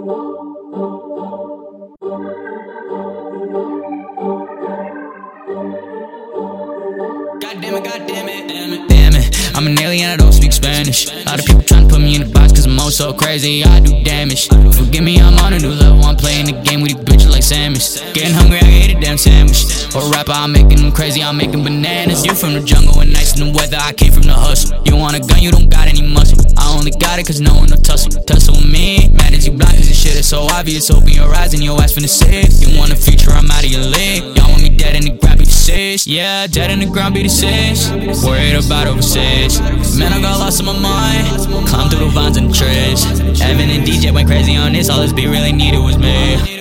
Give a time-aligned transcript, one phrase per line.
[0.00, 0.08] I'm
[9.66, 11.10] an alien, I don't speak Spanish.
[11.10, 13.12] A lot of people trying to put me in a box, cause I'm all so
[13.12, 14.48] crazy, I do damage.
[14.48, 17.42] Forgive me, I'm on a new level, I'm playing the game with these bitches like
[17.42, 18.00] Samus.
[18.14, 19.66] Getting hungry, I ate a damn sandwich.
[19.94, 22.24] Or rapper, I'm making them crazy, I'm making bananas.
[22.24, 24.80] You from the jungle and nice in the weather, I came from the hustle.
[24.86, 26.38] You want a gun, you don't got any muscle.
[26.56, 28.22] I only got it cause no one will tussle.
[28.22, 29.69] Tussle with me, mad as you block
[30.30, 30.88] so obvious.
[30.92, 32.62] Open your eyes and your ass finna sit.
[32.62, 34.22] You want a future, I'm out of your league.
[34.36, 36.06] Y'all want me dead in the ground, be the six.
[36.06, 37.90] Yeah, dead in the ground, be the six.
[38.24, 39.60] Worried about overseas.
[39.98, 41.26] Man, I got lost in my mind.
[41.66, 43.02] Climb through the vines and trees.
[43.42, 44.88] Evan and DJ went crazy on this.
[44.88, 46.59] All this beat really needed was me.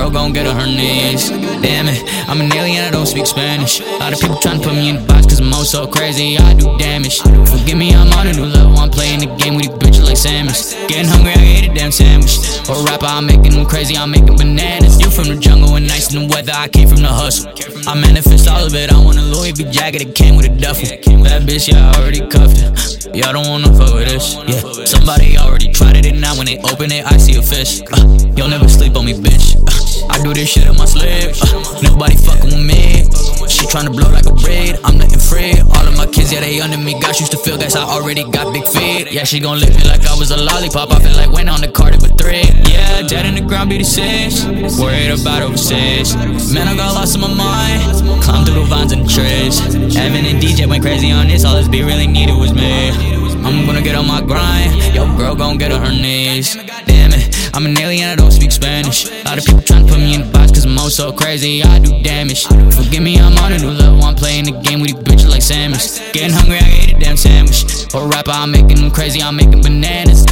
[0.00, 1.28] Girl, gon' get on her knees.
[1.60, 3.80] Damn it, I'm an alien, I don't speak Spanish.
[3.80, 5.86] A lot of people trying to put me in the box cause I'm all so
[5.86, 6.38] crazy.
[6.38, 7.20] I do damage.
[7.20, 8.78] Forgive me, I'm on a new level.
[8.78, 10.72] I'm playing the game with these bitches like Samus.
[10.88, 12.38] Getting hungry, I ate a damn sandwich.
[12.68, 15.00] Or rapper, I'm making them crazy, I'm making bananas.
[15.00, 17.52] You from the jungle and nice in the weather, I came from the hustle.
[17.86, 20.54] I manifest all of it, I want a Louis V jacket, it came with a
[20.56, 20.88] duffel.
[21.24, 22.70] That bitch, yeah, I already cuffed her.
[23.14, 24.34] Y'all don't wanna fuck with this.
[24.48, 25.89] Yeah, somebody already tried it,
[26.30, 27.82] now when they open it, I see a fish.
[27.90, 29.58] Uh, you'll never sleep on me, bitch.
[29.58, 31.34] Uh, I do this shit in my sleep.
[31.42, 33.02] Uh, nobody fucking with me.
[33.50, 34.78] She tryna blow like a braid.
[34.84, 35.58] I'm nothing free.
[35.74, 36.94] All of my kids, yeah, they under me.
[37.00, 39.10] Gosh, used to feel guys, I already got big feet.
[39.10, 40.92] Yeah, she gon' lick me like I was a lollipop.
[40.92, 42.46] I feel like went on the card with three.
[42.70, 44.46] Yeah, dead in the ground, be the six.
[44.78, 46.14] Worried about overseas.
[46.54, 48.22] Man, I got lost in my mind.
[48.22, 49.58] Climb through the vines and trees.
[49.96, 51.44] Evan and DJ went crazy on this.
[51.44, 53.19] All this beat really needed was me.
[53.50, 54.94] I'm gonna get on my grind.
[54.94, 56.54] Yo, girl, gon' get on her knees.
[56.86, 59.10] Damn it, I'm an alien, I don't speak Spanish.
[59.10, 61.12] A lot of people trying to put me in the box cause I'm all so
[61.12, 61.62] crazy.
[61.62, 62.46] I do damage.
[62.46, 64.02] Forgive me, I'm on a new level.
[64.04, 66.12] I'm playing the game with these bitches like Samus.
[66.12, 67.92] Getting hungry, I ate a damn sandwich.
[67.92, 70.24] Or rapper, I'm making them crazy, I'm making bananas.